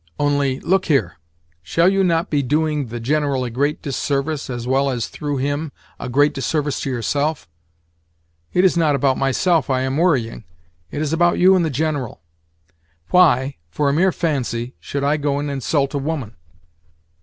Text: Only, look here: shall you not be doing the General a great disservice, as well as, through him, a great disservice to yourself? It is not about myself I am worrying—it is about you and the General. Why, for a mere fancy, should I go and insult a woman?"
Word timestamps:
Only, 0.19 0.59
look 0.61 0.85
here: 0.87 1.17
shall 1.61 1.87
you 1.87 2.03
not 2.03 2.31
be 2.31 2.41
doing 2.41 2.87
the 2.87 2.99
General 2.99 3.43
a 3.43 3.51
great 3.51 3.83
disservice, 3.83 4.49
as 4.49 4.65
well 4.65 4.89
as, 4.89 5.07
through 5.07 5.37
him, 5.37 5.71
a 5.99 6.09
great 6.09 6.33
disservice 6.33 6.79
to 6.81 6.89
yourself? 6.89 7.47
It 8.51 8.65
is 8.65 8.75
not 8.75 8.95
about 8.95 9.19
myself 9.19 9.69
I 9.69 9.81
am 9.81 9.97
worrying—it 9.97 10.99
is 10.99 11.13
about 11.13 11.37
you 11.37 11.55
and 11.55 11.63
the 11.63 11.69
General. 11.69 12.19
Why, 13.11 13.57
for 13.69 13.89
a 13.89 13.93
mere 13.93 14.11
fancy, 14.11 14.73
should 14.79 15.03
I 15.03 15.17
go 15.17 15.37
and 15.37 15.51
insult 15.51 15.93
a 15.93 15.99
woman?" 15.99 16.35